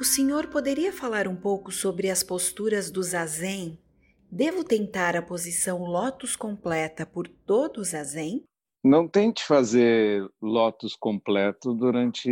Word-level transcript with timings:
O 0.00 0.04
senhor 0.04 0.46
poderia 0.46 0.94
falar 0.94 1.28
um 1.28 1.36
pouco 1.36 1.70
sobre 1.70 2.08
as 2.08 2.22
posturas 2.22 2.90
do 2.90 3.02
zazen? 3.02 3.78
Devo 4.32 4.64
tentar 4.64 5.14
a 5.14 5.20
posição 5.20 5.84
lótus 5.84 6.34
completa 6.34 7.04
por 7.04 7.28
todo 7.28 7.82
o 7.82 7.84
zazen? 7.84 8.42
Não 8.82 9.06
tente 9.06 9.44
fazer 9.44 10.26
lótus 10.40 10.96
completo 10.96 11.74
durante 11.74 12.30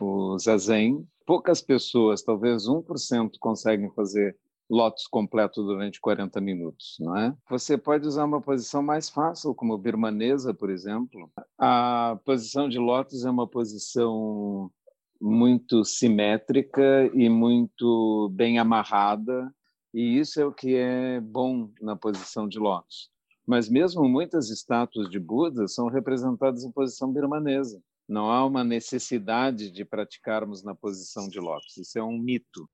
o 0.00 0.36
zazen. 0.36 1.06
Poucas 1.24 1.62
pessoas, 1.62 2.24
talvez 2.24 2.64
1%, 2.64 3.30
conseguem 3.38 3.88
fazer 3.94 4.36
lótus 4.68 5.06
completo 5.06 5.62
durante 5.62 6.00
40 6.00 6.40
minutos, 6.40 6.96
não 6.98 7.16
é? 7.16 7.32
Você 7.48 7.78
pode 7.78 8.04
usar 8.04 8.24
uma 8.24 8.40
posição 8.40 8.82
mais 8.82 9.08
fácil, 9.08 9.54
como 9.54 9.78
birmanesa, 9.78 10.52
por 10.52 10.70
exemplo. 10.70 11.30
A 11.56 12.18
posição 12.24 12.68
de 12.68 12.80
lótus 12.80 13.24
é 13.24 13.30
uma 13.30 13.46
posição 13.46 14.72
muito 15.22 15.84
simétrica 15.84 17.08
e 17.14 17.28
muito 17.28 18.28
bem 18.34 18.58
amarrada, 18.58 19.54
e 19.94 20.18
isso 20.18 20.40
é 20.40 20.44
o 20.44 20.52
que 20.52 20.74
é 20.74 21.20
bom 21.20 21.70
na 21.80 21.94
posição 21.94 22.48
de 22.48 22.58
lótus. 22.58 23.08
Mas 23.46 23.68
mesmo 23.68 24.08
muitas 24.08 24.50
estátuas 24.50 25.08
de 25.08 25.20
Buda 25.20 25.68
são 25.68 25.86
representadas 25.86 26.64
em 26.64 26.72
posição 26.72 27.12
birmanesa. 27.12 27.80
Não 28.08 28.30
há 28.30 28.44
uma 28.44 28.64
necessidade 28.64 29.70
de 29.70 29.84
praticarmos 29.84 30.64
na 30.64 30.74
posição 30.74 31.28
de 31.28 31.38
lótus. 31.38 31.76
Isso 31.76 31.98
é 31.98 32.02
um 32.02 32.18
mito. 32.18 32.68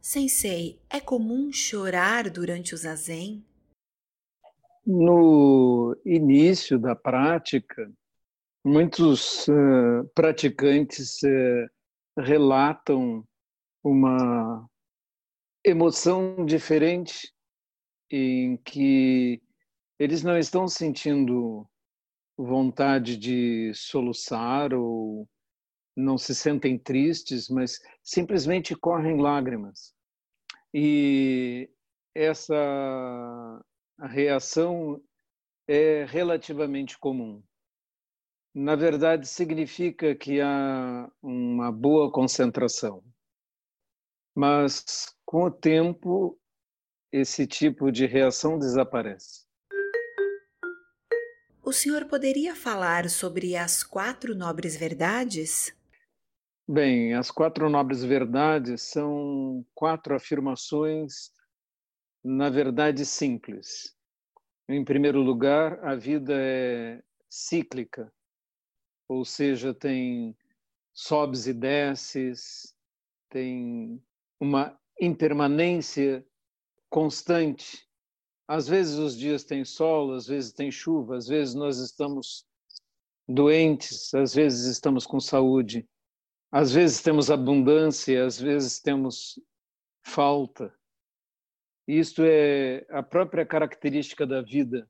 Sensei, 0.00 0.78
é 0.88 1.00
comum 1.00 1.50
chorar 1.52 2.30
durante 2.30 2.74
o 2.74 2.76
zazen? 2.76 3.44
No 4.86 5.96
início 6.04 6.78
da 6.78 6.94
prática, 6.94 7.90
muitos 8.64 9.46
uh, 9.48 10.08
praticantes 10.14 11.22
uh, 11.22 12.20
relatam 12.22 13.26
uma 13.82 14.66
emoção 15.64 16.44
diferente 16.46 17.32
em 18.10 18.56
que 18.58 19.42
eles 19.98 20.22
não 20.22 20.38
estão 20.38 20.66
sentindo 20.66 21.68
vontade 22.36 23.16
de 23.16 23.72
soluçar 23.74 24.72
ou 24.72 25.28
não 25.96 26.18
se 26.18 26.34
sentem 26.34 26.78
tristes, 26.78 27.48
mas 27.48 27.78
simplesmente 28.02 28.74
correm 28.74 29.20
lágrimas. 29.20 29.94
E 30.72 31.70
essa 32.14 33.64
reação 34.00 35.00
é 35.68 36.04
relativamente 36.04 36.98
comum. 36.98 37.42
Na 38.54 38.76
verdade, 38.76 39.26
significa 39.26 40.14
que 40.14 40.40
há 40.40 41.10
uma 41.20 41.72
boa 41.72 42.12
concentração. 42.12 43.02
Mas, 44.32 45.12
com 45.24 45.44
o 45.44 45.50
tempo, 45.50 46.38
esse 47.10 47.48
tipo 47.48 47.90
de 47.90 48.06
reação 48.06 48.56
desaparece. 48.56 49.44
O 51.64 51.72
senhor 51.72 52.04
poderia 52.04 52.54
falar 52.54 53.10
sobre 53.10 53.56
as 53.56 53.82
quatro 53.82 54.36
nobres 54.36 54.76
verdades? 54.76 55.74
Bem, 56.68 57.12
as 57.14 57.32
quatro 57.32 57.68
nobres 57.68 58.04
verdades 58.04 58.82
são 58.82 59.66
quatro 59.74 60.14
afirmações, 60.14 61.32
na 62.22 62.50
verdade, 62.50 63.04
simples. 63.04 63.96
Em 64.68 64.84
primeiro 64.84 65.20
lugar, 65.20 65.84
a 65.84 65.96
vida 65.96 66.34
é 66.36 67.02
cíclica, 67.28 68.12
ou 69.08 69.24
seja, 69.24 69.74
tem 69.74 70.36
sobes 70.92 71.46
e 71.46 71.52
desces, 71.52 72.74
tem 73.28 74.02
uma 74.40 74.78
impermanência 75.00 76.24
constante. 76.88 77.86
Às 78.46 78.68
vezes 78.68 78.96
os 78.98 79.16
dias 79.16 79.42
têm 79.42 79.64
sol, 79.64 80.12
às 80.12 80.26
vezes 80.26 80.52
tem 80.52 80.70
chuva, 80.70 81.16
às 81.16 81.26
vezes 81.26 81.54
nós 81.54 81.78
estamos 81.78 82.46
doentes, 83.28 84.12
às 84.14 84.34
vezes 84.34 84.66
estamos 84.66 85.06
com 85.06 85.18
saúde. 85.18 85.88
Às 86.52 86.72
vezes 86.72 87.02
temos 87.02 87.30
abundância, 87.30 88.24
às 88.24 88.38
vezes 88.38 88.80
temos 88.80 89.40
falta. 90.06 90.72
Isto 91.88 92.22
é 92.24 92.86
a 92.90 93.02
própria 93.02 93.44
característica 93.44 94.26
da 94.26 94.40
vida, 94.40 94.88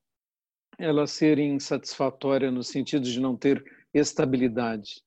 ela 0.78 1.06
ser 1.06 1.38
insatisfatória 1.38 2.50
no 2.50 2.62
sentido 2.62 3.04
de 3.04 3.18
não 3.18 3.36
ter 3.36 3.64
estabilidade. 3.94 5.02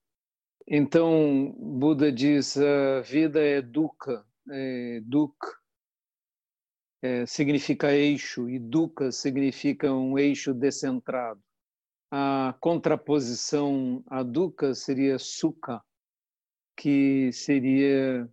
Então, 0.67 1.53
Buda 1.59 2.11
diz: 2.11 2.57
a 2.57 3.01
vida 3.01 3.39
é 3.39 3.61
dukkha, 3.61 4.25
é, 4.49 5.01
dukkha 5.01 5.57
é, 7.01 7.25
significa 7.25 7.93
eixo, 7.93 8.49
e 8.49 8.57
dukkha 8.57 9.11
significa 9.11 9.93
um 9.93 10.17
eixo 10.17 10.53
descentrado. 10.53 11.41
A 12.09 12.55
contraposição 12.59 14.03
a 14.07 14.23
dukkha 14.23 14.73
seria 14.73 15.19
sukha, 15.19 15.81
que 16.75 17.31
seria 17.33 18.29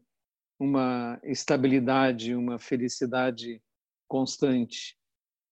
uma 0.59 1.21
estabilidade, 1.25 2.35
uma 2.35 2.59
felicidade 2.59 3.61
constante, 4.09 4.97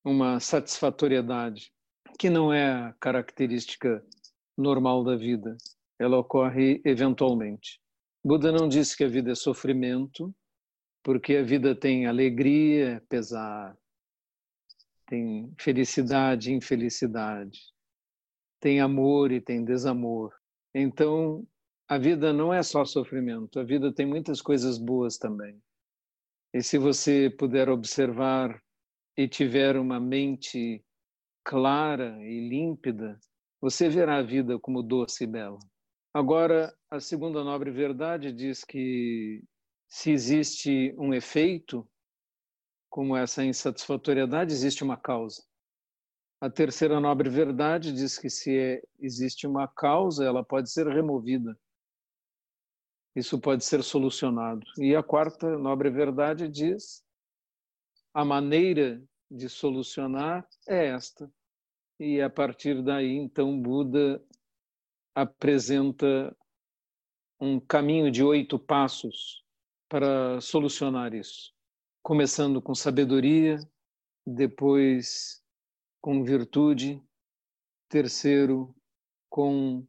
uma 0.04 0.38
satisfatoriedade, 0.41 1.72
que 2.18 2.30
não 2.30 2.52
é 2.52 2.72
a 2.72 2.92
característica 3.00 4.04
normal 4.56 5.04
da 5.04 5.16
vida. 5.16 5.56
Ela 5.98 6.18
ocorre 6.18 6.80
eventualmente. 6.84 7.80
Buda 8.24 8.52
não 8.52 8.68
disse 8.68 8.96
que 8.96 9.04
a 9.04 9.08
vida 9.08 9.32
é 9.32 9.34
sofrimento, 9.34 10.34
porque 11.02 11.36
a 11.36 11.42
vida 11.42 11.74
tem 11.74 12.06
alegria, 12.06 13.02
pesar, 13.08 13.76
tem 15.06 15.52
felicidade 15.58 16.52
infelicidade, 16.52 17.60
tem 18.60 18.80
amor 18.80 19.32
e 19.32 19.41
tem 19.41 19.64
desamor. 19.64 20.32
Então, 20.74 21.46
a 21.88 21.98
vida 21.98 22.32
não 22.32 22.54
é 22.54 22.62
só 22.62 22.84
sofrimento, 22.84 23.58
a 23.58 23.64
vida 23.64 23.92
tem 23.92 24.06
muitas 24.06 24.41
coisas 24.41 24.78
boas 24.78 25.18
também. 25.18 25.60
E 26.54 26.62
se 26.62 26.78
você 26.78 27.28
puder 27.28 27.68
observar 27.68 28.62
e 29.16 29.26
tiver 29.26 29.76
uma 29.76 29.98
mente 29.98 30.82
clara 31.44 32.16
e 32.22 32.48
límpida, 32.48 33.18
você 33.62 33.88
verá 33.88 34.16
a 34.16 34.22
vida 34.22 34.58
como 34.58 34.82
doce 34.82 35.24
e 35.24 35.26
bela. 35.26 35.58
Agora, 36.12 36.76
a 36.90 37.00
segunda 37.00 37.42
nobre 37.42 37.70
verdade 37.70 38.30
diz 38.30 38.62
que 38.62 39.42
se 39.88 40.10
existe 40.10 40.94
um 40.98 41.14
efeito, 41.14 41.88
como 42.90 43.16
essa 43.16 43.42
insatisfatoriedade, 43.42 44.52
existe 44.52 44.84
uma 44.84 44.98
causa. 44.98 45.42
A 46.42 46.50
terceira 46.50 47.00
nobre 47.00 47.30
verdade 47.30 47.92
diz 47.92 48.18
que 48.18 48.28
se 48.28 48.58
é, 48.58 48.82
existe 48.98 49.46
uma 49.46 49.66
causa, 49.66 50.24
ela 50.24 50.44
pode 50.44 50.70
ser 50.70 50.86
removida 50.86 51.56
isso 53.14 53.38
pode 53.38 53.64
ser 53.64 53.82
solucionado. 53.82 54.62
E 54.78 54.96
a 54.96 55.02
quarta 55.02 55.58
nobre 55.58 55.90
verdade 55.90 56.48
diz: 56.48 57.04
a 58.14 58.24
maneira 58.24 59.02
de 59.30 59.48
solucionar 59.48 60.46
é 60.66 60.88
esta. 60.88 61.30
E 62.04 62.20
a 62.20 62.28
partir 62.28 62.82
daí, 62.82 63.16
então, 63.16 63.62
Buda 63.62 64.20
apresenta 65.14 66.36
um 67.40 67.60
caminho 67.60 68.10
de 68.10 68.24
oito 68.24 68.58
passos 68.58 69.44
para 69.88 70.41
solucionar 70.41 71.14
isso, 71.14 71.54
começando 72.02 72.60
com 72.60 72.74
sabedoria, 72.74 73.56
depois 74.26 75.41
com 76.00 76.24
virtude, 76.24 77.00
terceiro 77.88 78.74
com 79.30 79.86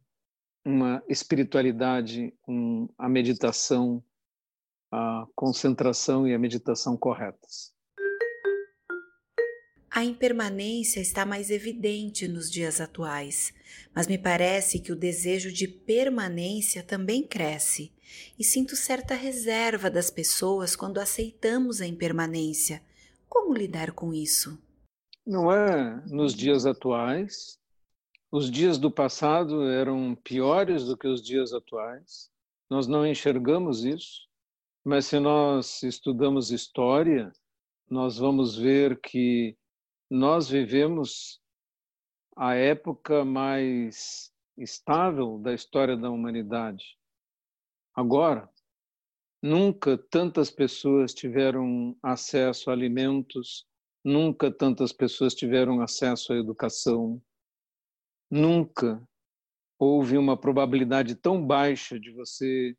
uma 0.64 1.02
espiritualidade, 1.08 2.32
um, 2.46 2.88
a 2.96 3.08
meditação, 3.08 4.00
a 4.88 5.26
concentração 5.34 6.28
e 6.28 6.32
a 6.32 6.38
meditação 6.38 6.96
corretas. 6.96 7.73
A 9.96 10.02
impermanência 10.02 10.98
está 10.98 11.24
mais 11.24 11.50
evidente 11.50 12.26
nos 12.26 12.50
dias 12.50 12.80
atuais, 12.80 13.54
mas 13.94 14.08
me 14.08 14.18
parece 14.18 14.80
que 14.80 14.90
o 14.90 14.96
desejo 14.96 15.52
de 15.52 15.68
permanência 15.68 16.82
também 16.82 17.22
cresce, 17.22 17.92
e 18.36 18.42
sinto 18.42 18.74
certa 18.74 19.14
reserva 19.14 19.88
das 19.88 20.10
pessoas 20.10 20.74
quando 20.74 20.98
aceitamos 20.98 21.80
a 21.80 21.86
impermanência. 21.86 22.82
Como 23.28 23.54
lidar 23.54 23.92
com 23.92 24.12
isso? 24.12 24.60
Não 25.24 25.52
é 25.52 26.02
nos 26.08 26.34
dias 26.34 26.66
atuais, 26.66 27.56
os 28.32 28.50
dias 28.50 28.78
do 28.78 28.90
passado 28.90 29.62
eram 29.62 30.16
piores 30.24 30.82
do 30.86 30.98
que 30.98 31.06
os 31.06 31.22
dias 31.22 31.52
atuais. 31.52 32.28
Nós 32.68 32.88
não 32.88 33.06
enxergamos 33.06 33.84
isso, 33.84 34.22
mas 34.84 35.06
se 35.06 35.20
nós 35.20 35.84
estudamos 35.84 36.50
história, 36.50 37.32
nós 37.88 38.18
vamos 38.18 38.56
ver 38.56 39.00
que 39.00 39.56
nós 40.14 40.48
vivemos 40.48 41.42
a 42.36 42.54
época 42.54 43.24
mais 43.24 44.32
estável 44.56 45.40
da 45.40 45.52
história 45.52 45.96
da 45.96 46.08
humanidade. 46.08 46.96
agora, 47.92 48.48
nunca 49.42 49.98
tantas 49.98 50.52
pessoas 50.52 51.12
tiveram 51.12 51.98
acesso 52.00 52.70
a 52.70 52.72
alimentos, 52.72 53.66
nunca 54.04 54.52
tantas 54.52 54.92
pessoas 54.92 55.34
tiveram 55.34 55.80
acesso 55.80 56.32
à 56.32 56.36
educação, 56.36 57.20
nunca 58.30 59.02
houve 59.76 60.16
uma 60.16 60.36
probabilidade 60.36 61.16
tão 61.16 61.44
baixa 61.44 61.98
de 61.98 62.12
você 62.12 62.76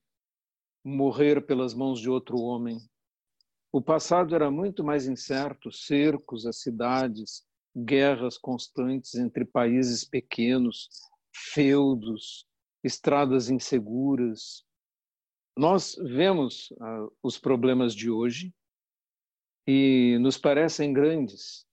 morrer 0.81 1.45
pelas 1.45 1.73
mãos 1.73 1.99
de 1.99 2.09
outro 2.09 2.37
homem. 2.37 2.79
O 3.75 3.81
passado 3.81 4.33
era 4.33 4.49
muito 4.49 4.85
mais 4.85 5.05
incerto, 5.05 5.69
cercos 5.69 6.45
às 6.45 6.61
cidades, 6.61 7.45
guerras 7.75 8.37
constantes 8.37 9.15
entre 9.15 9.43
países 9.43 10.05
pequenos, 10.05 10.87
feudos, 11.35 12.47
estradas 12.81 13.49
inseguras. 13.49 14.63
Nós 15.57 15.93
vemos 16.01 16.71
uh, 16.71 17.13
os 17.21 17.37
problemas 17.37 17.93
de 17.93 18.09
hoje 18.09 18.55
e 19.67 20.17
nos 20.21 20.37
parecem 20.37 20.93
grandes, 20.93 21.67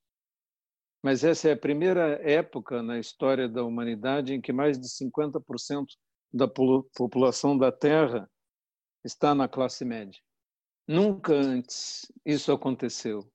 mas 1.04 1.22
essa 1.22 1.50
é 1.50 1.52
a 1.52 1.56
primeira 1.56 2.20
época 2.28 2.82
na 2.82 2.98
história 2.98 3.48
da 3.48 3.62
humanidade 3.62 4.34
em 4.34 4.40
que 4.40 4.52
mais 4.52 4.76
de 4.76 4.88
50% 4.88 5.86
da 6.34 6.48
população 6.48 7.56
da 7.56 7.70
Terra 7.70 8.28
está 9.04 9.36
na 9.36 9.46
classe 9.46 9.84
média. 9.84 10.20
Nunca 10.92 11.32
antes 11.32 12.12
isso 12.22 12.52
aconteceu. 12.52 13.26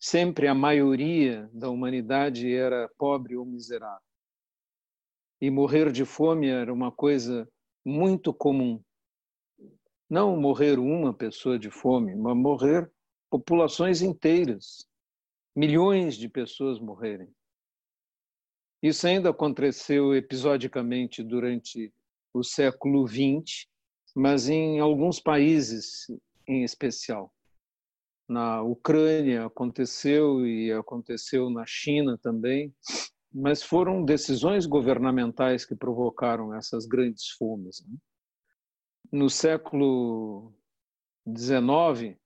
Sempre 0.00 0.48
a 0.48 0.54
maioria 0.54 1.48
da 1.52 1.70
humanidade 1.70 2.52
era 2.52 2.90
pobre 2.98 3.36
ou 3.36 3.46
miserável. 3.46 4.02
E 5.40 5.48
morrer 5.48 5.92
de 5.92 6.04
fome 6.04 6.48
era 6.48 6.74
uma 6.74 6.90
coisa 6.90 7.48
muito 7.84 8.34
comum. 8.34 8.82
Não 10.10 10.36
morrer 10.36 10.76
uma 10.76 11.14
pessoa 11.14 11.56
de 11.56 11.70
fome, 11.70 12.16
mas 12.16 12.36
morrer 12.36 12.90
populações 13.30 14.02
inteiras, 14.02 14.84
milhões 15.54 16.16
de 16.16 16.28
pessoas 16.28 16.80
morrerem. 16.80 17.32
Isso 18.82 19.06
ainda 19.06 19.30
aconteceu 19.30 20.16
episodicamente 20.16 21.22
durante 21.22 21.94
o 22.32 22.42
século 22.42 23.06
XX, 23.06 23.68
mas 24.16 24.48
em 24.48 24.80
alguns 24.80 25.20
países 25.20 26.08
em 26.46 26.62
especial. 26.64 27.32
Na 28.28 28.62
Ucrânia 28.62 29.46
aconteceu 29.46 30.46
e 30.46 30.72
aconteceu 30.72 31.50
na 31.50 31.64
China 31.66 32.18
também, 32.22 32.74
mas 33.32 33.62
foram 33.62 34.04
decisões 34.04 34.64
governamentais 34.64 35.66
que 35.66 35.74
provocaram 35.74 36.54
essas 36.54 36.86
grandes 36.86 37.30
fomes. 37.30 37.84
Né? 37.86 37.96
No 39.12 39.28
século 39.28 40.54
XIX, 41.28 42.16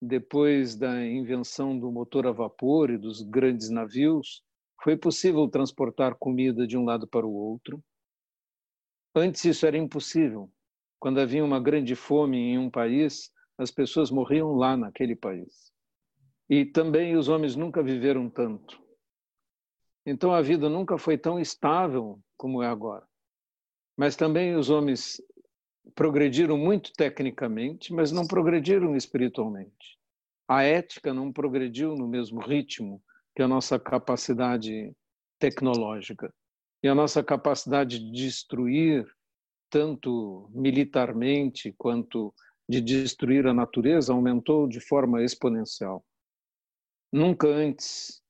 depois 0.00 0.76
da 0.76 1.04
invenção 1.04 1.78
do 1.78 1.90
motor 1.90 2.26
a 2.26 2.32
vapor 2.32 2.90
e 2.90 2.98
dos 2.98 3.22
grandes 3.22 3.68
navios, 3.70 4.44
foi 4.82 4.96
possível 4.96 5.48
transportar 5.48 6.16
comida 6.16 6.66
de 6.66 6.76
um 6.76 6.84
lado 6.84 7.06
para 7.06 7.26
o 7.26 7.32
outro. 7.32 7.82
Antes 9.14 9.44
isso 9.44 9.66
era 9.66 9.76
impossível. 9.76 10.50
Quando 10.98 11.18
havia 11.18 11.44
uma 11.44 11.60
grande 11.60 11.94
fome 11.94 12.36
em 12.36 12.58
um 12.58 12.70
país, 12.70 13.31
as 13.58 13.70
pessoas 13.70 14.10
morriam 14.10 14.54
lá 14.54 14.76
naquele 14.76 15.14
país. 15.14 15.72
E 16.48 16.64
também 16.64 17.16
os 17.16 17.28
homens 17.28 17.56
nunca 17.56 17.82
viveram 17.82 18.28
tanto. 18.28 18.80
Então 20.04 20.32
a 20.32 20.42
vida 20.42 20.68
nunca 20.68 20.98
foi 20.98 21.16
tão 21.16 21.38
estável 21.38 22.20
como 22.36 22.62
é 22.62 22.66
agora. 22.66 23.06
Mas 23.96 24.16
também 24.16 24.56
os 24.56 24.68
homens 24.68 25.20
progrediram 25.94 26.56
muito 26.56 26.92
tecnicamente, 26.92 27.92
mas 27.92 28.10
não 28.10 28.26
progrediram 28.26 28.96
espiritualmente. 28.96 29.98
A 30.48 30.62
ética 30.62 31.14
não 31.14 31.32
progrediu 31.32 31.94
no 31.94 32.08
mesmo 32.08 32.40
ritmo 32.40 33.02
que 33.34 33.42
a 33.42 33.48
nossa 33.48 33.78
capacidade 33.78 34.94
tecnológica. 35.38 36.32
E 36.82 36.88
a 36.88 36.94
nossa 36.94 37.22
capacidade 37.22 37.98
de 37.98 38.10
destruir, 38.10 39.06
tanto 39.70 40.50
militarmente 40.52 41.72
quanto 41.78 42.34
de 42.72 42.80
destruir 42.80 43.46
a 43.46 43.52
natureza 43.52 44.14
aumentou 44.14 44.66
de 44.66 44.80
forma 44.80 45.22
exponencial. 45.22 46.02
Nunca 47.12 47.46
antes 47.46 48.22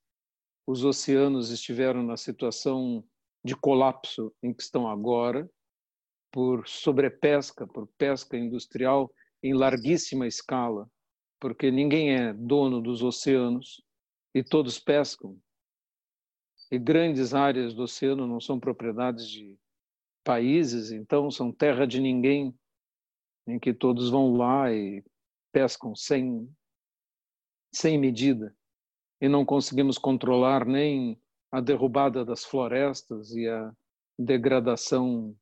os 0.67 0.85
oceanos 0.85 1.51
estiveram 1.51 2.03
na 2.03 2.17
situação 2.17 3.05
de 3.45 3.55
colapso 3.55 4.35
em 4.43 4.53
que 4.53 4.61
estão 4.61 4.89
agora, 4.89 5.49
por 6.33 6.67
sobrepesca, 6.67 7.69
por 7.69 7.87
pesca 7.97 8.37
industrial 8.37 9.15
em 9.45 9.55
larguíssima 9.55 10.27
escala, 10.27 10.91
porque 11.41 11.71
ninguém 11.71 12.17
é 12.17 12.33
dono 12.33 12.81
dos 12.81 13.01
oceanos 13.01 13.81
e 14.35 14.43
todos 14.43 14.81
pescam. 14.81 15.39
E 16.69 16.81
grandes 16.81 17.33
áreas 17.33 17.75
do 17.75 17.83
oceano 17.85 18.27
não 18.27 18.41
são 18.41 18.59
propriedades 18.59 19.29
de 19.29 19.57
países, 20.25 20.91
então 20.91 21.31
são 21.31 21.53
terra 21.53 21.87
de 21.87 22.01
ninguém 22.01 22.53
em 23.47 23.59
que 23.59 23.73
todos 23.73 24.11
vão 24.11 24.37
lá 24.37 24.73
e 24.73 25.05
pescam 25.53 25.95
sem, 25.95 26.49
sem 27.73 27.99
medida 27.99 28.55
e 29.23 29.29
não 29.29 29.45
conseguimos 29.45 29.99
controlar 29.99 30.67
nem 30.67 31.17
a 31.53 31.61
derrubada 31.61 32.25
das 32.25 32.45
florestas 32.45 33.31
e 33.37 33.49
a 33.49 33.73
degradação 34.19 35.37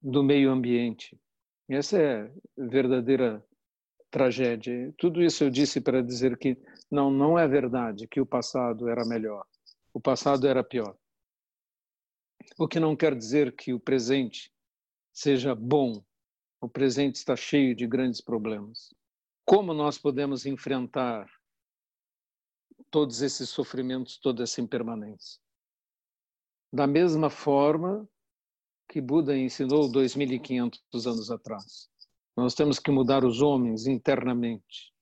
do 0.00 0.22
meio 0.22 0.52
ambiente. 0.52 1.18
Essa 1.68 2.00
é 2.00 2.32
verdadeira 2.56 3.44
tragédia. 4.08 4.94
Tudo 4.98 5.20
isso 5.20 5.42
eu 5.42 5.50
disse 5.50 5.80
para 5.80 6.00
dizer 6.00 6.38
que 6.38 6.56
não, 6.88 7.10
não 7.10 7.36
é 7.36 7.48
verdade 7.48 8.06
que 8.06 8.20
o 8.20 8.26
passado 8.26 8.88
era 8.88 9.04
melhor. 9.04 9.44
O 9.92 10.00
passado 10.00 10.46
era 10.46 10.62
pior. 10.62 10.96
O 12.56 12.68
que 12.68 12.78
não 12.78 12.94
quer 12.94 13.16
dizer 13.16 13.56
que 13.56 13.72
o 13.72 13.80
presente 13.80 14.52
seja 15.12 15.56
bom 15.56 16.04
o 16.62 16.68
presente 16.68 17.16
está 17.16 17.34
cheio 17.34 17.74
de 17.74 17.88
grandes 17.88 18.20
problemas. 18.20 18.94
Como 19.44 19.74
nós 19.74 19.98
podemos 19.98 20.46
enfrentar 20.46 21.28
todos 22.88 23.20
esses 23.20 23.50
sofrimentos, 23.50 24.16
toda 24.16 24.44
essa 24.44 24.60
impermanência? 24.60 25.40
Da 26.72 26.86
mesma 26.86 27.28
forma 27.28 28.08
que 28.88 29.00
Buda 29.00 29.36
ensinou 29.36 29.90
2.500 29.90 30.80
anos 31.04 31.32
atrás. 31.32 31.90
Nós 32.36 32.54
temos 32.54 32.78
que 32.78 32.92
mudar 32.92 33.24
os 33.24 33.42
homens 33.42 33.88
internamente, 33.88 34.94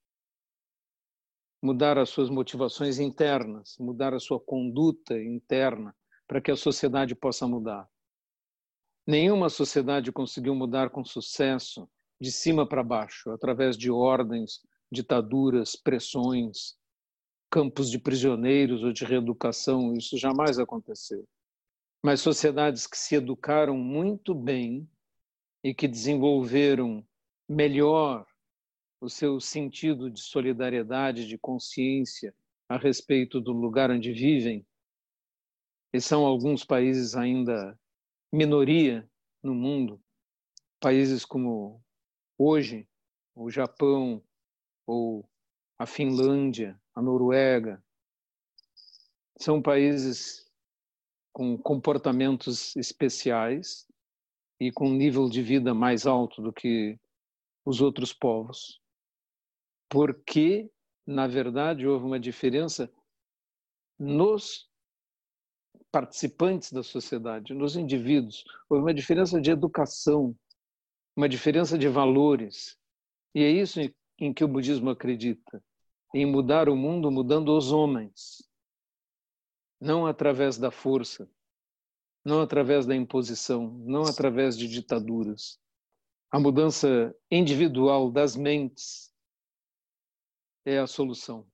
mudar 1.63 1.99
as 1.99 2.09
suas 2.09 2.31
motivações 2.31 2.99
internas, 2.99 3.77
mudar 3.79 4.15
a 4.15 4.19
sua 4.19 4.41
conduta 4.41 5.23
interna, 5.23 5.95
para 6.27 6.41
que 6.41 6.51
a 6.51 6.57
sociedade 6.57 7.15
possa 7.15 7.47
mudar. 7.47 7.87
Nenhuma 9.11 9.49
sociedade 9.49 10.13
conseguiu 10.13 10.55
mudar 10.55 10.89
com 10.89 11.05
sucesso 11.05 11.91
de 12.21 12.31
cima 12.31 12.65
para 12.65 12.81
baixo, 12.81 13.33
através 13.33 13.77
de 13.77 13.91
ordens, 13.91 14.61
ditaduras, 14.89 15.75
pressões, 15.75 16.77
campos 17.51 17.91
de 17.91 17.99
prisioneiros 17.99 18.85
ou 18.85 18.93
de 18.93 19.05
reeducação. 19.05 19.95
Isso 19.95 20.17
jamais 20.17 20.61
aconteceu. 20.61 21.27
Mas 22.01 22.21
sociedades 22.21 22.87
que 22.87 22.97
se 22.97 23.17
educaram 23.17 23.77
muito 23.77 24.33
bem 24.33 24.89
e 25.65 25.75
que 25.75 25.89
desenvolveram 25.89 27.05
melhor 27.49 28.25
o 29.01 29.09
seu 29.09 29.41
sentido 29.41 30.09
de 30.09 30.21
solidariedade, 30.21 31.27
de 31.27 31.37
consciência 31.37 32.33
a 32.69 32.77
respeito 32.77 33.41
do 33.41 33.51
lugar 33.51 33.91
onde 33.91 34.13
vivem, 34.13 34.65
e 35.93 36.01
são 36.01 36.25
alguns 36.25 36.65
países 36.65 37.17
ainda 37.17 37.77
minoria 38.33 39.09
no 39.43 39.55
mundo, 39.55 40.01
países 40.81 41.25
como 41.25 41.83
hoje 42.39 42.89
o 43.35 43.51
Japão 43.51 44.23
ou 44.87 45.29
a 45.79 45.87
Finlândia, 45.87 46.81
a 46.95 47.03
Noruega, 47.03 47.83
são 49.39 49.63
países 49.63 50.51
com 51.33 51.57
comportamentos 51.57 52.77
especiais 52.77 53.87
e 54.61 54.71
com 54.71 54.89
um 54.89 54.95
nível 54.95 55.29
de 55.29 55.43
vida 55.43 55.73
mais 55.73 56.07
alto 56.07 56.43
do 56.43 56.53
que 56.53 56.99
os 57.65 57.81
outros 57.81 58.13
povos. 58.13 58.81
Porque, 59.89 60.71
na 61.07 61.27
verdade, 61.27 61.87
houve 61.87 62.05
uma 62.05 62.21
diferença 62.21 62.93
nos 63.99 64.70
participantes 65.91 66.73
da 66.73 66.83
sociedade, 66.83 67.55
nos 67.55 67.77
indivíduos. 67.77 68.45
Houve 68.69 68.85
uma 68.85 68.95
diferença 68.95 69.41
de 69.41 69.51
educação, 69.51 70.37
uma 71.17 71.29
diferença 71.29 71.77
de 71.77 71.89
valores. 71.89 72.79
E 73.35 73.43
é 73.43 73.51
isso 73.51 73.81
em 74.19 74.33
que 74.33 74.45
o 74.45 74.49
budismo 74.49 74.91
acredita, 74.91 75.63
em 76.15 76.27
mudar 76.27 76.69
o 76.69 76.77
mundo 76.77 77.11
mudando 77.11 77.57
os 77.57 77.73
homens, 77.73 78.49
não 79.81 80.07
através 80.07 80.59
da 80.59 80.71
força, 80.71 81.29
não 82.25 82.41
através 82.41 82.85
da 82.87 82.95
imposição, 82.95 83.73
não 83.79 84.03
através 84.03 84.57
de 84.59 84.69
ditaduras, 84.69 85.59
A 86.33 86.39
mudança 86.39 87.13
individual 87.29 88.09
das 88.09 88.37
mentes 88.37 89.13
é 90.65 90.79
a 90.79 90.87
solução. 90.87 91.45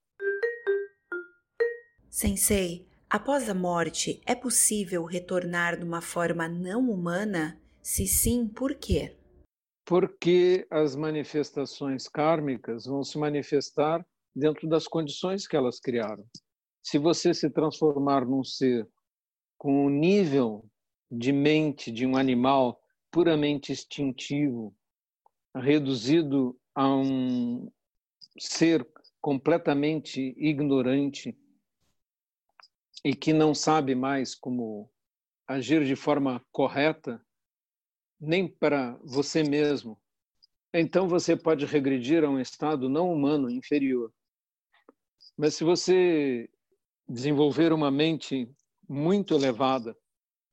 Sensei, 2.11 2.87
após 3.17 3.49
a 3.49 3.55
morte, 3.55 4.21
é 4.27 4.35
possível 4.35 5.03
retornar 5.05 5.81
numa 5.81 6.03
forma 6.03 6.47
não 6.47 6.91
humana? 6.91 7.59
Se 7.81 8.07
sim, 8.07 8.47
por 8.47 8.75
quê? 8.75 9.17
Porque 9.87 10.67
as 10.71 10.95
manifestações 10.95 12.09
kármicas 12.09 12.85
vão 12.85 13.03
se 13.03 13.17
manifestar 13.17 14.07
dentro 14.35 14.69
das 14.69 14.87
condições 14.87 15.47
que 15.47 15.57
elas 15.57 15.81
criaram. 15.81 16.27
Se 16.83 16.99
você 16.99 17.33
se 17.33 17.49
transformar 17.49 18.27
num 18.27 18.45
ser 18.45 18.87
com 19.57 19.87
o 19.87 19.89
nível 19.89 20.69
de 21.11 21.33
mente 21.33 21.91
de 21.91 22.05
um 22.05 22.19
animal 22.19 22.79
puramente 23.11 23.73
instintivo, 23.73 24.77
reduzido 25.55 26.55
a 26.75 26.95
um 26.95 27.73
ser 28.39 28.87
completamente 29.23 30.35
ignorante 30.37 31.35
e 33.05 33.15
que 33.15 33.33
não 33.33 33.55
sabe 33.55 33.95
mais 33.95 34.35
como 34.35 34.91
agir 35.47 35.85
de 35.85 35.95
forma 35.95 36.45
correta, 36.51 37.25
nem 38.21 38.49
para 38.49 38.99
você 39.05 39.43
mesmo, 39.43 40.01
então 40.73 41.09
você 41.09 41.37
pode 41.37 41.65
regredir 41.65 42.25
a 42.25 42.29
um 42.29 42.41
estado 42.41 42.89
não 42.89 43.13
humano 43.13 43.51
inferior. 43.51 44.13
Mas 45.37 45.55
se 45.55 45.65
você 45.65 46.49
desenvolver 47.09 47.73
uma 47.73 47.91
mente 47.91 48.51
muito 48.89 49.35
elevada, 49.35 49.97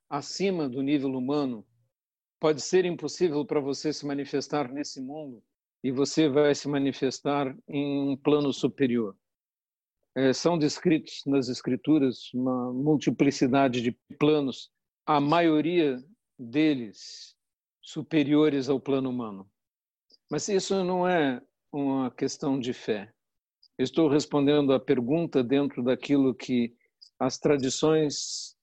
acima 0.10 0.70
do 0.70 0.82
nível 0.82 1.10
humano, 1.10 1.66
pode 2.40 2.62
ser 2.62 2.86
impossível 2.86 3.46
para 3.46 3.60
você 3.60 3.92
se 3.92 4.06
manifestar 4.06 4.72
nesse 4.72 5.02
mundo 5.02 5.44
e 5.84 5.92
você 5.92 6.30
vai 6.30 6.54
se 6.54 6.68
manifestar 6.68 7.58
em 7.68 8.10
um 8.10 8.18
plano 8.18 8.54
superior 8.54 9.18
são 10.34 10.58
descritos 10.58 11.24
nas 11.26 11.50
escrituras 11.50 12.32
uma 12.34 12.72
multiplicidade 12.72 13.82
de 13.82 13.92
planos, 14.20 14.70
a 15.06 15.20
maioria 15.20 15.98
deles 16.38 17.36
superiores 17.82 18.70
ao 18.70 18.80
plano 18.80 19.10
humano. 19.10 19.50
Mas 20.30 20.48
isso 20.48 20.84
não 20.84 21.08
é 21.08 21.42
uma 21.72 22.12
questão 22.12 22.60
de 22.60 22.74
fé. 22.74 23.12
Estou 23.78 24.08
respondendo 24.08 24.72
à 24.72 24.80
pergunta 24.80 25.44
dentro 25.44 25.84
daquilo 25.84 26.36
que 26.36 26.76
as 27.20 27.40
tradições 27.40 28.56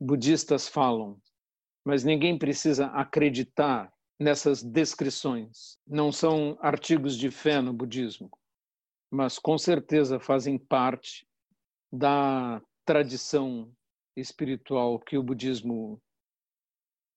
budistas 0.00 0.66
falam, 0.66 1.20
mas 1.84 2.04
ninguém 2.04 2.38
precisa 2.38 2.86
acreditar 2.86 3.92
nessas 4.18 4.62
descrições. 4.62 5.78
Não 5.86 6.10
são 6.10 6.58
artigos 6.60 7.16
de 7.16 7.30
fé 7.30 7.60
no 7.60 7.72
budismo 7.72 8.30
mas 9.10 9.38
com 9.38 9.58
certeza 9.58 10.20
fazem 10.20 10.56
parte 10.56 11.26
da 11.92 12.62
tradição 12.84 13.72
espiritual 14.16 14.98
que 14.98 15.18
o 15.18 15.22
budismo 15.22 16.00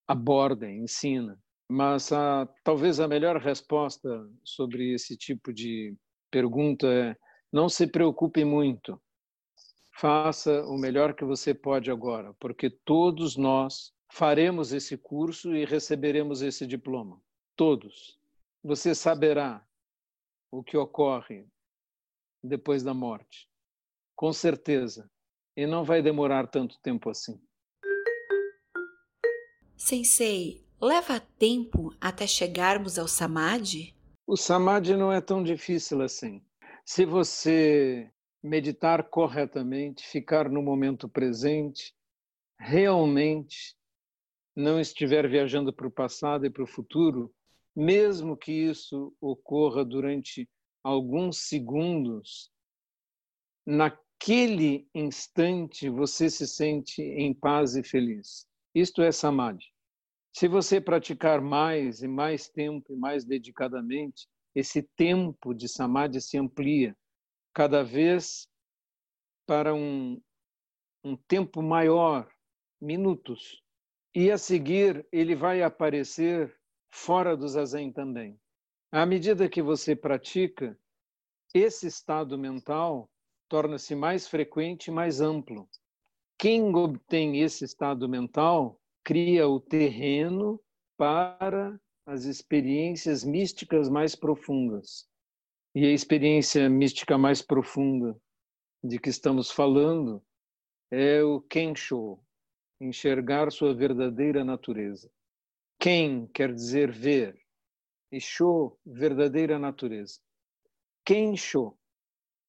aborda, 0.07 0.69
ensina. 0.69 1.39
Mas 1.69 2.11
a, 2.11 2.47
talvez 2.63 2.99
a 2.99 3.07
melhor 3.07 3.37
resposta 3.37 4.29
sobre 4.43 4.93
esse 4.93 5.15
tipo 5.15 5.53
de 5.53 5.95
pergunta 6.31 6.87
é: 6.87 7.15
não 7.51 7.69
se 7.69 7.87
preocupe 7.87 8.43
muito. 8.43 9.01
Faça 9.95 10.65
o 10.65 10.77
melhor 10.77 11.13
que 11.13 11.23
você 11.23 11.53
pode 11.53 11.91
agora, 11.91 12.33
porque 12.39 12.69
todos 12.69 13.37
nós 13.37 13.93
faremos 14.11 14.73
esse 14.73 14.97
curso 14.97 15.55
e 15.55 15.63
receberemos 15.65 16.41
esse 16.41 16.65
diploma. 16.65 17.21
Todos. 17.55 18.19
Você 18.63 18.95
saberá 18.95 19.65
o 20.51 20.63
que 20.63 20.75
ocorre 20.77 21.47
depois 22.43 22.83
da 22.83 22.93
morte. 22.93 23.47
Com 24.15 24.33
certeza. 24.33 25.09
E 25.55 25.65
não 25.65 25.83
vai 25.83 26.01
demorar 26.01 26.47
tanto 26.47 26.79
tempo 26.81 27.09
assim. 27.09 27.39
Sensei, 29.77 30.65
leva 30.81 31.19
tempo 31.19 31.95
até 31.99 32.27
chegarmos 32.27 32.97
ao 32.97 33.07
Samadhi? 33.07 33.95
O 34.25 34.35
Samadhi 34.35 34.95
não 34.95 35.11
é 35.11 35.21
tão 35.21 35.43
difícil 35.43 36.01
assim. 36.01 36.43
Se 36.85 37.05
você 37.05 38.11
meditar 38.41 39.09
corretamente, 39.09 40.05
ficar 40.05 40.49
no 40.49 40.61
momento 40.61 41.07
presente, 41.07 41.93
realmente 42.59 43.75
não 44.55 44.79
estiver 44.79 45.27
viajando 45.29 45.73
para 45.73 45.87
o 45.87 45.91
passado 45.91 46.45
e 46.45 46.49
para 46.49 46.63
o 46.63 46.67
futuro, 46.67 47.33
mesmo 47.75 48.37
que 48.37 48.51
isso 48.51 49.15
ocorra 49.19 49.83
durante 49.83 50.49
alguns 50.83 51.47
segundos, 51.47 52.51
naquele 53.65 54.87
instante 54.93 55.89
você 55.89 56.29
se 56.29 56.47
sente 56.47 57.01
em 57.01 57.33
paz 57.33 57.75
e 57.75 57.83
feliz. 57.83 58.45
Isto 58.75 59.01
é 59.01 59.11
samadhi. 59.11 59.65
Se 60.35 60.47
você 60.47 60.81
praticar 60.81 61.41
mais 61.41 62.01
e 62.01 62.07
mais 62.07 62.49
tempo 62.49 62.91
e 62.91 62.95
mais 62.95 63.23
dedicadamente, 63.23 64.27
esse 64.55 64.83
tempo 64.95 65.53
de 65.53 65.67
samadhi 65.67 66.19
se 66.19 66.37
amplia 66.37 66.95
cada 67.53 67.83
vez 67.83 68.47
para 69.45 69.73
um, 69.73 70.21
um 71.03 71.15
tempo 71.15 71.61
maior, 71.61 72.27
minutos. 72.81 73.61
E 74.15 74.31
a 74.31 74.37
seguir 74.37 75.07
ele 75.11 75.35
vai 75.35 75.61
aparecer 75.61 76.55
fora 76.91 77.37
do 77.37 77.47
zazen 77.47 77.91
também. 77.91 78.39
À 78.95 79.07
medida 79.07 79.49
que 79.49 79.59
você 79.59 79.95
pratica, 79.95 80.77
esse 81.51 81.87
estado 81.87 82.37
mental 82.37 83.09
torna-se 83.49 83.95
mais 83.95 84.27
frequente 84.27 84.89
e 84.89 84.91
mais 84.91 85.19
amplo. 85.19 85.67
Quem 86.37 86.75
obtém 86.75 87.41
esse 87.41 87.65
estado 87.65 88.07
mental 88.07 88.79
cria 89.03 89.47
o 89.47 89.59
terreno 89.59 90.61
para 90.95 91.75
as 92.05 92.25
experiências 92.25 93.23
místicas 93.23 93.89
mais 93.89 94.15
profundas. 94.15 95.09
E 95.73 95.87
a 95.87 95.91
experiência 95.91 96.69
mística 96.69 97.17
mais 97.17 97.41
profunda 97.41 98.15
de 98.83 98.99
que 98.99 99.09
estamos 99.09 99.49
falando 99.49 100.23
é 100.91 101.23
o 101.23 101.41
Kensho, 101.41 102.19
enxergar 102.79 103.51
sua 103.51 103.73
verdadeira 103.73 104.45
natureza. 104.45 105.09
Ken 105.79 106.27
quer 106.27 106.53
dizer 106.53 106.91
ver, 106.91 107.42
e 108.13 108.21
show, 108.21 108.79
verdadeira 108.85 109.57
natureza. 109.57 110.19
Kensho 111.03 111.75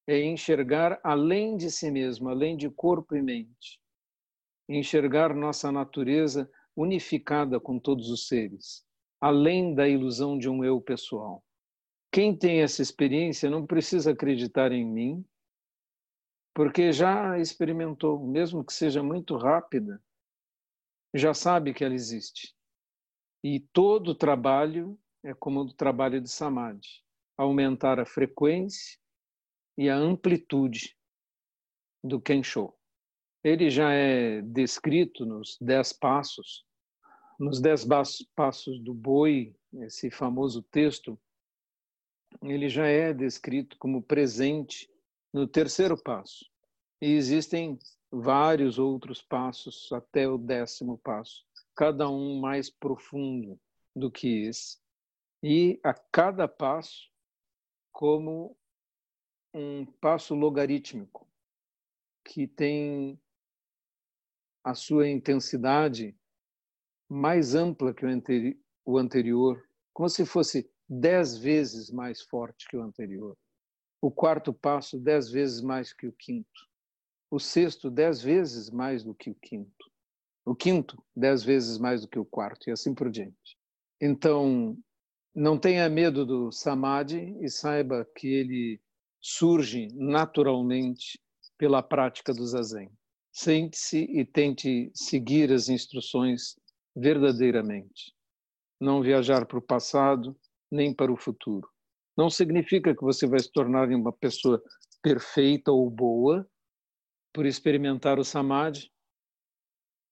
é 0.07 0.23
enxergar 0.23 1.01
além 1.03 1.57
de 1.57 1.71
si 1.71 1.91
mesmo, 1.91 2.29
além 2.29 2.55
de 2.55 2.69
corpo 2.69 3.17
e 3.17 3.23
mente. 3.23 3.81
Enxergar 4.69 5.35
nossa 5.35 5.73
natureza 5.73 6.51
unificada 6.77 7.59
com 7.59 7.79
todos 7.79 8.11
os 8.11 8.29
seres, 8.29 8.85
além 9.19 9.75
da 9.75 9.89
ilusão 9.89 10.37
de 10.37 10.51
um 10.51 10.63
eu 10.63 10.79
pessoal. 10.83 11.43
Quem 12.13 12.37
tem 12.37 12.61
essa 12.61 12.83
experiência 12.83 13.49
não 13.49 13.67
precisa 13.67 14.11
acreditar 14.11 14.71
em 14.71 14.85
mim, 14.85 15.25
porque 16.55 16.93
já 16.93 17.39
experimentou, 17.39 18.23
mesmo 18.23 18.63
que 18.63 18.73
seja 18.73 19.03
muito 19.03 19.35
rápida, 19.39 19.99
já 21.15 21.33
sabe 21.33 21.73
que 21.73 21.83
ela 21.83 21.95
existe. 21.95 22.55
E 23.43 23.61
todo 23.61 24.15
trabalho 24.15 24.99
é 25.25 25.33
como 25.33 25.61
o 25.61 25.73
trabalho 25.73 26.21
de 26.21 26.31
Samadhi, 26.31 27.03
aumentar 27.37 27.99
a 27.99 28.05
frequência 28.05 28.99
e 29.77 29.89
a 29.89 29.97
amplitude 29.97 30.95
do 32.03 32.21
Kensho. 32.21 32.73
Ele 33.43 33.71
já 33.71 33.91
é 33.93 34.43
descrito 34.43 35.25
nos 35.25 35.57
Dez 35.61 35.93
Passos, 35.95 36.65
nos 37.41 37.59
Dez 37.59 37.87
Passos 38.37 38.79
do 38.81 38.93
Boi, 38.93 39.57
esse 39.81 40.11
famoso 40.11 40.63
texto, 40.63 41.19
ele 42.43 42.69
já 42.69 42.87
é 42.87 43.13
descrito 43.13 43.79
como 43.79 44.03
presente 44.03 44.91
no 45.33 45.49
terceiro 45.49 45.97
passo. 45.97 46.45
E 47.01 47.13
existem 47.13 47.79
vários 48.11 48.79
outros 48.79 49.23
passos 49.23 49.91
até 49.91 50.29
o 50.29 50.37
décimo 50.37 50.99
passo, 50.99 51.45
cada 51.75 52.09
um 52.09 52.39
mais 52.41 52.71
profundo 52.71 53.59
do 53.97 54.11
que 54.11 54.47
esse 54.47 54.84
e 55.47 55.79
a 55.85 55.93
cada 55.93 56.49
passo 56.49 57.13
como 57.93 58.57
um 59.53 59.85
passo 59.85 60.35
logarítmico 60.35 61.29
que 62.25 62.47
tem 62.47 63.21
a 64.65 64.73
sua 64.73 65.07
intensidade 65.07 66.17
mais 67.11 67.55
ampla 67.55 67.93
que 67.93 68.07
o 68.87 68.97
anterior, 68.97 69.69
como 69.93 70.09
se 70.09 70.25
fosse 70.25 70.67
dez 70.89 71.37
vezes 71.37 71.91
mais 71.91 72.23
forte 72.23 72.67
que 72.67 72.79
o 72.79 72.83
anterior. 72.83 73.37
O 74.01 74.11
quarto 74.11 74.51
passo, 74.51 74.99
dez 74.99 75.31
vezes 75.31 75.61
mais 75.61 75.93
que 75.93 76.07
o 76.07 76.13
quinto. 76.13 76.69
O 77.31 77.39
sexto, 77.39 77.91
dez 77.91 78.23
vezes 78.23 78.71
mais 78.71 79.05
do 79.05 79.15
que 79.15 79.29
o 79.29 79.35
quinto. 79.35 79.93
O 80.47 80.55
quinto, 80.55 81.05
dez 81.15 81.45
vezes 81.45 81.77
mais 81.77 82.01
do 82.01 82.09
que 82.09 82.19
o 82.19 82.25
quarto, 82.25 82.71
e 82.71 82.73
assim 82.73 82.95
por 82.95 83.11
diante. 83.11 83.59
Então, 84.01 84.79
Não 85.35 85.59
tenha 85.59 85.89
medo 85.89 86.25
do 86.25 86.53
samadhi 86.53 87.37
e 87.41 87.51
saiba 87.51 88.09
que 88.17 88.29
ele 88.29 88.81
surge 89.21 89.89
naturalmente 89.93 91.21
pela 91.59 91.83
prática 91.83 92.33
do 92.33 92.47
zazen. 92.47 92.89
Sente-se 93.33 93.99
e 93.99 94.25
tente 94.25 94.93
seguir 94.95 95.51
as 95.51 95.69
instruções 95.69 96.55
verdadeiramente. 96.95 98.15
Não 98.81 99.03
viajar 99.03 99.45
para 99.45 99.59
o 99.59 99.63
passado 99.63 100.39
nem 100.71 100.95
para 100.95 101.13
o 101.13 101.17
futuro. 101.17 101.69
Não 102.17 102.31
significa 102.31 102.95
que 102.95 103.03
você 103.03 103.27
vai 103.27 103.41
se 103.41 103.51
tornar 103.51 103.89
uma 103.89 104.13
pessoa 104.13 104.63
perfeita 105.03 105.73
ou 105.73 105.91
boa 105.91 106.49
por 107.33 107.45
experimentar 107.45 108.21
o 108.21 108.25
samadhi. 108.25 108.89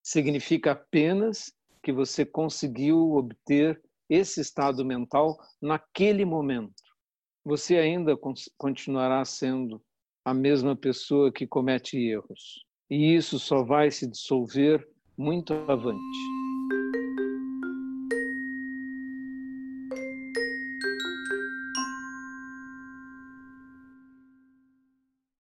Significa 0.03 0.73
apenas 0.73 1.55
que 1.81 1.93
você 1.93 2.27
conseguiu 2.27 3.13
obter 3.13 3.81
esse 4.13 4.41
estado 4.41 4.85
mental 4.85 5.39
naquele 5.61 6.25
momento. 6.25 6.75
Você 7.45 7.79
ainda 7.79 8.17
continuará 8.59 9.25
sendo 9.25 9.83
a 10.25 10.35
mesma 10.35 10.77
pessoa 10.77 11.33
que 11.33 11.47
comete 11.47 11.97
erros. 11.97 12.65
E 12.91 13.15
isso 13.15 13.39
só 13.39 13.63
vai 13.63 13.91
se 13.91 14.07
dissolver 14.07 14.87
muito 15.17 15.55
avante. 15.55 16.42